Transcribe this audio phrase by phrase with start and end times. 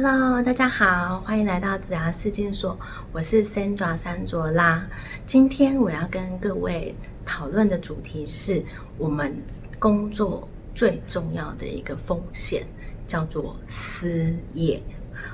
[0.00, 2.78] Hello，大家好，欢迎来到子牙四件所，
[3.10, 4.86] 我是 Sandra 山卓拉。
[5.26, 6.94] 今天我要跟各位
[7.26, 8.62] 讨论的主题是
[8.96, 9.36] 我们
[9.76, 12.62] 工作最重要的一个风险，
[13.08, 14.80] 叫做失业。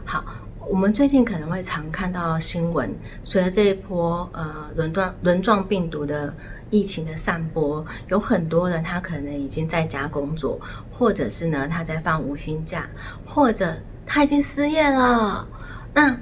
[0.02, 0.24] 好，
[0.66, 2.90] 我们最近可能会常看到新闻，
[3.22, 6.34] 随着这一波呃轮状轮状病毒的
[6.70, 10.58] 疫情的散播，有很多人他可能已经在家工作，
[10.90, 12.88] 或者是呢他在放无薪假，
[13.26, 13.76] 或者
[14.06, 15.46] 他已经失业了，
[15.92, 16.16] 那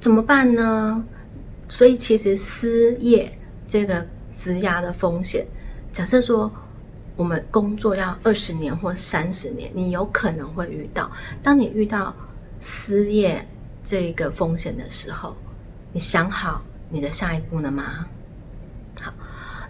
[0.00, 1.04] 怎么办呢？
[1.68, 5.46] 所以其实失业这个职涯的风险，
[5.92, 6.50] 假设说
[7.16, 11.10] 我们工作要二十年或三十年，你有可能会遇到。
[11.42, 12.14] 当你遇到
[12.60, 13.46] 失业
[13.84, 15.36] 这个风险的时候，
[15.92, 18.06] 你想好你的下一步了吗？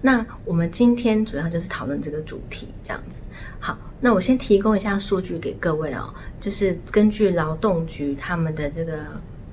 [0.04, 3.22] 那我们今天主要就是讨论这个主题，这样子。
[3.60, 8.98] 好，那我先提供一下数据给各位哦，就是根据劳动局他们的这个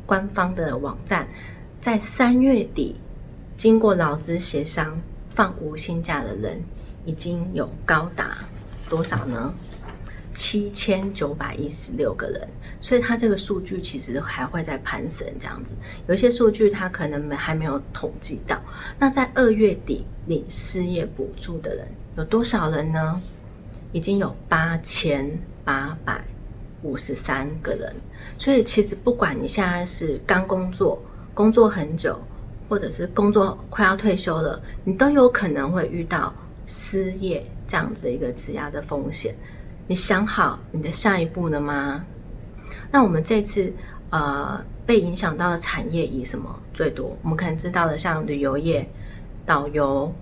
[0.08, 1.28] 官方的网站，
[1.80, 2.96] 在三月底，
[3.56, 5.00] 经过劳资协商
[5.36, 6.60] 放无薪假的人，
[7.06, 8.40] 已经有高达
[8.90, 9.54] 多少呢？
[10.34, 12.48] 七千九百一十六个人，
[12.80, 15.74] 所以它这个数据其实还会在攀升，这样子。
[16.08, 18.62] 有一些数据它可能没还没有统计到。
[18.98, 23.22] 那在二月底领失业补助的人有多少人呢？
[23.92, 25.28] 已经有八千
[25.66, 26.24] 八百
[26.84, 27.94] 五十三个人。
[28.38, 31.02] 所以其实不管你现在是刚工作、
[31.34, 32.20] 工作很久，
[32.70, 36.32] 或者是工作快要退休了，你都有可能会遇到
[36.68, 39.36] 失业这样子一个质押的风险。
[39.90, 42.06] 你想好你的下一步了吗？
[42.92, 43.74] 那我们这次
[44.12, 47.18] 呃被影响到的产业以什么最多？
[47.24, 48.88] 我们可能知道的，像旅游业、
[49.48, 50.14] 导游、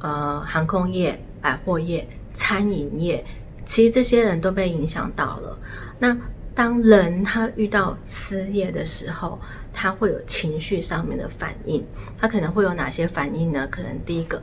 [0.00, 2.04] 呃航空业、百货业、
[2.34, 3.24] 餐饮业，
[3.64, 5.56] 其实这些人都被影响到了。
[6.00, 6.18] 那
[6.52, 9.38] 当人他遇到失业的时候，
[9.72, 11.86] 他会有情绪上面的反应，
[12.18, 13.68] 他可能会有哪些反应呢？
[13.70, 14.42] 可能第一个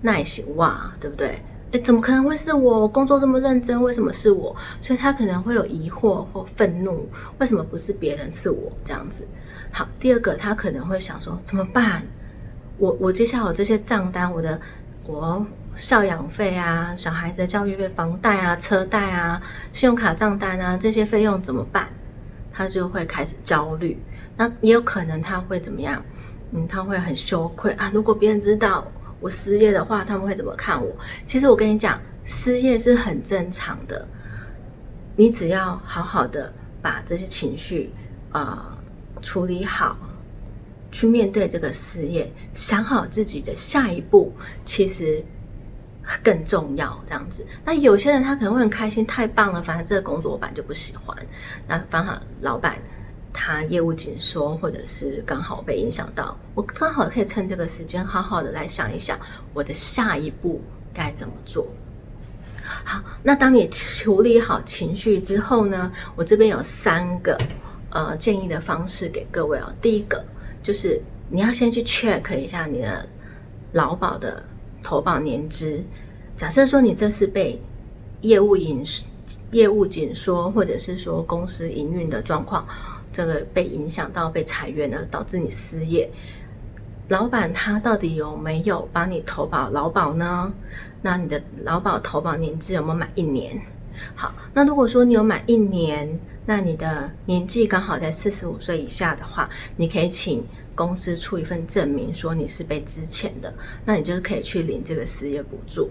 [0.00, 1.40] 耐心哇，对不对？
[1.80, 2.86] 怎么可能会是我？
[2.86, 4.54] 工作这么认真，为什么是我？
[4.80, 9.26] 所以他可能会有疑惑或愤怒，为什么不是别人是我这样子？
[9.72, 12.02] 好，第二个他可能会想说怎么办？
[12.78, 14.60] 我我接下来这些账单，我的
[15.04, 15.44] 我
[15.76, 19.40] 赡养费啊，小孩子的教育费、房贷啊、车贷啊、
[19.72, 21.88] 信用卡账单啊这些费用怎么办？
[22.52, 24.00] 他就会开始焦虑。
[24.36, 26.02] 那也有可能他会怎么样？
[26.52, 27.90] 嗯，他会很羞愧啊！
[27.92, 28.86] 如果别人知道。
[29.20, 30.94] 我失业的话，他们会怎么看我？
[31.24, 34.06] 其实我跟你讲，失业是很正常的。
[35.16, 37.90] 你只要好好的把这些情绪
[38.30, 38.76] 啊
[39.22, 39.96] 处理好，
[40.92, 44.32] 去面对这个失业，想好自己的下一步，
[44.64, 45.24] 其实
[46.22, 47.02] 更重要。
[47.06, 51.16] 这样子，那有些人他可能会很开心，太棒了，反正这个工作我本来就不喜欢。
[51.66, 52.76] 那刚好老板。
[53.36, 59.18] 他业务紧缩，或者是刚好被影响到，我刚好可以趁这个时间好好的来想一想，
[59.52, 60.62] 我的下一步
[60.94, 61.66] 该怎么做。
[62.84, 67.36] 好，那当你处理好情绪之后呢，我这边有三个
[67.90, 69.70] 呃建议的方式给各位哦。
[69.82, 70.24] 第一个
[70.62, 73.06] 就是你要先去 check 一下你的
[73.72, 74.42] 劳保的
[74.82, 75.84] 投保年资。
[76.38, 77.60] 假设说你这是被
[78.22, 78.82] 业务影
[79.52, 82.66] 业务紧缩，或者是说公司营运的状况。
[83.16, 86.10] 这个被影响到被裁员了，导致你失业。
[87.08, 90.52] 老板他到底有没有帮你投保劳保呢？
[91.00, 93.58] 那你的劳保投保年资有没有满一年？
[94.14, 100.44] 好，那如果说你有满一年，那你的年纪刚好在四十五岁以下的话，你可以请
[100.74, 103.50] 公司出一份证明，说你是被资遣的，
[103.86, 105.88] 那你就可以去领这个失业补助。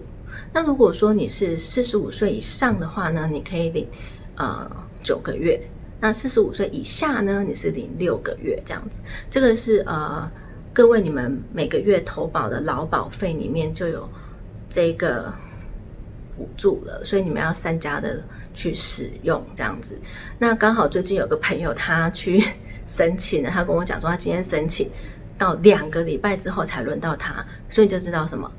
[0.52, 3.88] 那如果说你是四十五岁以上的话呢，你可以领
[4.36, 4.70] 呃
[5.02, 5.60] 九个月。
[5.98, 7.42] 那四十五岁以下呢？
[7.42, 10.30] 你是领六个月这样子，这个是呃，
[10.72, 14.06] 各位你们每个月投保的劳保费里面就有
[14.68, 15.32] 这个
[16.36, 19.98] 补助了，所以你们要三家的去使用这样子。
[20.38, 22.44] 那刚好最近有个朋友他去
[22.86, 24.90] 申请了，他跟我讲说他今天申请
[25.38, 28.52] 到两个礼拜之后才轮到他，所以就知道什么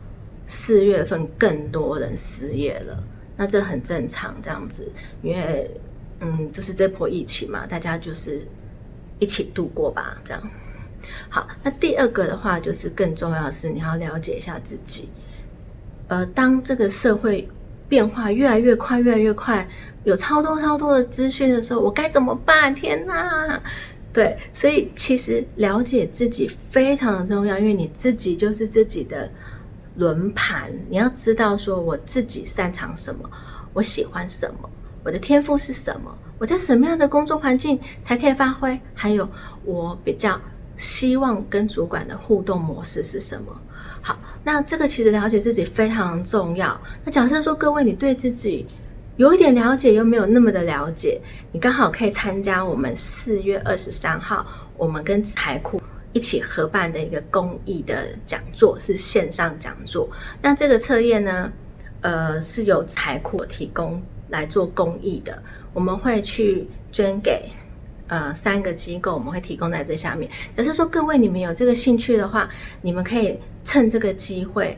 [0.48, 3.04] 四月份更多人失业了，
[3.38, 4.92] 那这很正常这样子，
[5.22, 5.70] 因为。
[6.20, 8.48] 嗯，就是这波疫情嘛，大家就是
[9.20, 10.42] 一起度过吧，这样。
[11.30, 15.10] 好，那第二个的话，就是更重要的是你要了解一下自己。
[16.08, 17.48] 呃，当这个社会
[17.88, 19.68] 变化越来越快、越来越快，
[20.06, 22.74] 有超多超多的资讯的时候，我该怎么办？
[22.74, 23.62] 天哪！
[24.12, 29.30] 对，所以其实了解自己非常的重要，因为你自己就是自己的
[29.98, 33.30] 轮盘，你要知道说我自己擅长什么，
[33.74, 34.70] 我喜欢什么。
[35.08, 36.14] 我的天赋是什么？
[36.38, 38.78] 我在什么样的工作环境才可以发挥？
[38.94, 39.26] 还有
[39.64, 40.38] 我比较
[40.76, 43.58] 希望跟主管的互动模式是什么？
[44.02, 46.78] 好，那这个其实了解自己非常重要。
[47.06, 48.68] 那假设说各位你对自己
[49.16, 51.22] 有一点了解，又没有那么的了解，
[51.54, 54.46] 你刚好可以参加我们四月二十三号
[54.76, 55.82] 我们跟财库
[56.12, 60.10] 一起合办的一个公益的讲座，是线上讲座。
[60.42, 61.50] 那这个测验呢，
[62.02, 64.04] 呃，是由财库提供。
[64.30, 65.42] 来做公益的，
[65.74, 67.50] 我们会去捐给
[68.08, 70.30] 呃三个机构，我们会提供在这下面。
[70.58, 72.50] 也是说各位你们有这个兴趣的话，
[72.82, 74.78] 你们可以趁这个机会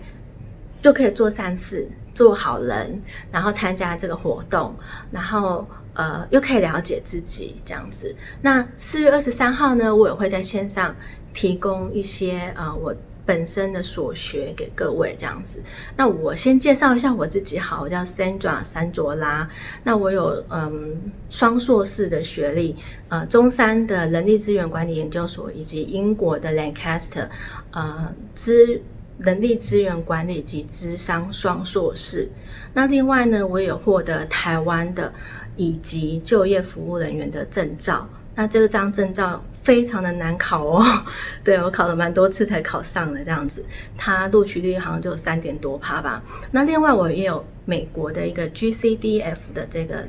[0.82, 3.02] 就可以做三次做好人，
[3.32, 4.76] 然后参加这个活动，
[5.12, 8.16] 然后呃又可以了解自己这样子。
[8.42, 10.96] 那四月二十三号呢，我也会在线上
[11.34, 12.96] 提供一些呃我。
[13.30, 15.62] 本身的所学给各位这样子，
[15.96, 19.48] 那我先介绍一下我自己，好，我叫 Sandra 三卓拉，
[19.84, 21.00] 那我有嗯
[21.30, 22.76] 双硕士的学历，
[23.08, 27.28] 呃，中山的人力资源管理研究所以及英国的 Lancaster
[27.70, 28.82] 呃资
[29.20, 32.28] 人力资源管理及资商双硕士，
[32.74, 35.14] 那另外呢，我有获得台湾的
[35.56, 39.40] 以及就业服务人员的证照，那这张证照。
[39.70, 40.84] 非常的难考哦，
[41.46, 43.64] 对我考了蛮多次才考上的这样子，
[43.96, 46.24] 它录取率好像就三点多趴吧。
[46.50, 50.08] 那另外我也有美国的一个 GCDF 的这个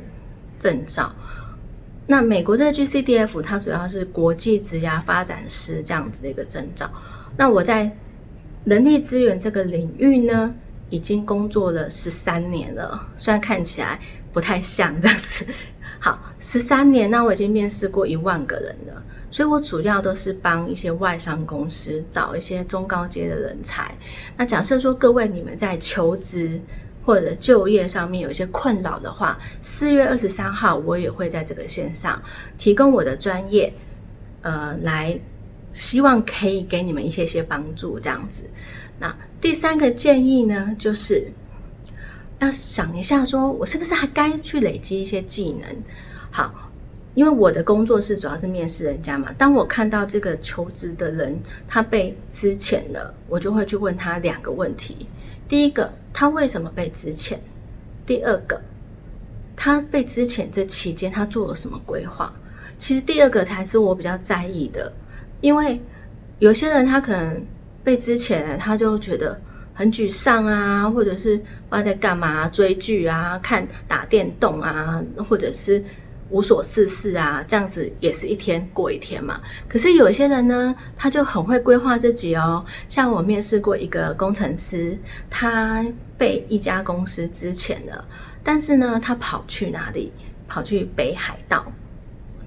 [0.59, 1.15] 证照，
[2.07, 6.91] 那美国这个 GCDF 它主要是国际职涯发展师这样子的一个证照。
[7.37, 7.95] 那我在
[8.65, 10.55] 人力资源这个领域呢，
[10.89, 14.01] 已经工作了十三年了，虽然看起来
[14.33, 15.45] 不太像这样子。
[16.01, 19.03] 好，十三年，那我已经面试过一万个人了。
[19.31, 23.95] 所以我主要都是帮一些外商公司找一些中高阶的人才。
[24.37, 26.61] 那假设说各位你们在求职
[27.05, 32.21] 或者就业上面有一些困扰的话，四月二十三号我也会在这个线上
[32.59, 33.73] 提供我的专业，
[34.43, 35.19] 呃，来
[35.73, 38.51] 希望可以给你们一些些帮助这样子。
[38.99, 41.33] 那第三个建议呢，就是
[42.41, 45.77] 要想一下，说我是不是还该去累积一些技能？
[46.31, 46.70] 好。
[47.21, 51.39] 因为我的工作室主要是面试人家嘛，当我看到这个求职的人
[51.69, 55.07] 他被资遣了，我就会去问他两个问题：
[55.47, 57.35] 第一个，他为什么被资遣；
[58.07, 58.59] 第二个，
[59.55, 62.33] 他被资遣这期间他做了什么规划？
[62.79, 64.91] 其实第二个才是我比较在意的，
[65.43, 65.79] 因为
[66.39, 67.45] 有些人他可能
[67.85, 69.39] 被资遣，他就觉得
[69.75, 75.85] 很沮丧啊，或者是不知道在干嘛，追剧啊，看打电动啊，或者是。
[76.31, 79.41] 无所事事啊，这样子也是一天过一天嘛。
[79.69, 82.65] 可是有一些人呢，他就很会规划自己哦。
[82.89, 84.97] 像我面试过一个工程师，
[85.29, 85.85] 他
[86.17, 88.05] 被一家公司支遣了，
[88.45, 90.13] 但是呢，他跑去哪里？
[90.49, 91.65] 跑去北海道。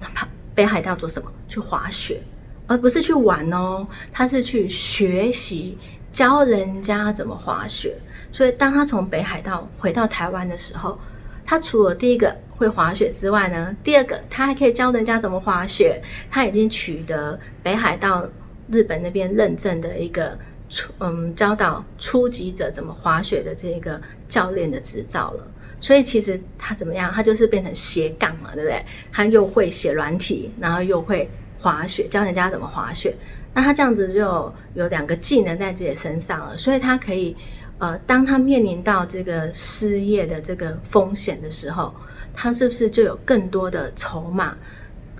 [0.00, 1.30] 他跑北海道做什么？
[1.48, 2.22] 去滑雪，
[2.66, 3.86] 而不是去玩哦。
[4.12, 5.76] 他是去学习，
[6.12, 7.96] 教人家怎么滑雪。
[8.32, 10.98] 所以当他从北海道回到台湾的时候，
[11.44, 12.34] 他除了第一个。
[12.56, 16.00] 会滑雪之外呢，第二个他还可以教人家怎么滑雪。
[16.30, 18.28] 他已经取得北海道
[18.70, 25.46] 日本那边认证的一个初嗯教导初级者怎么滑雪的这个教练的执照了。
[25.80, 28.82] 所以其实他怎么样，他就是变成斜杠嘛，对不对？
[29.12, 31.28] 他又会写软体，然后又会
[31.58, 33.14] 滑雪，教人家怎么滑雪。
[33.52, 37.36] 那他这样子就有两个技能在自己身上了，所以他可以
[37.78, 41.94] 呃，当他面临到这个失业的这个风险的时候。
[42.36, 44.56] 他是不是就有更多的筹码，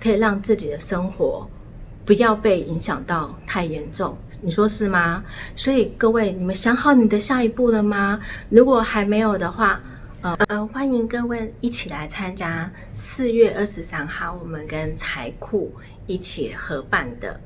[0.01, 1.49] 可以让自己的生活
[2.05, 4.19] 不要被影响到太严重？
[4.43, 5.23] 你说是吗？
[5.55, 8.19] 所以各位，你们想好你的下一步了吗？
[8.51, 9.81] 如果还没有的话，
[10.23, 15.73] 呃呃，欢迎各位一起来参加四月二十三号我们跟财库
[16.09, 17.39] 一起合办的。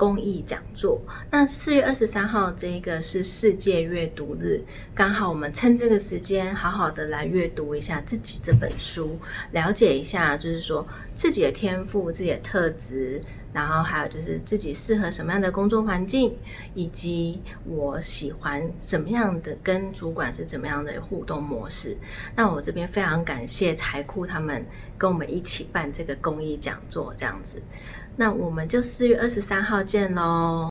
[0.00, 0.98] 公益讲座，
[1.30, 4.58] 那四月二十三号这个是世界阅读日，
[4.94, 9.18] 刚好我们趁这个时间，好好的来阅读一下自己这本书，
[9.52, 16.34] 了解一下，就是说自己的天赋、自己的特质，然后还有就是自己适合什么样的工作环境，
[16.72, 21.94] 以及我喜欢什么样的跟主管是怎么样的互动模式。
[22.34, 24.64] 那我这边非常感谢财库他们
[24.96, 27.60] 跟我们一起办这个公益讲座，这样子。
[28.20, 30.68] 那我们就四月二十三号见喽。